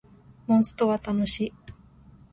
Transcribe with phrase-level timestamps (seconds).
[0.47, 1.53] モンストは楽しい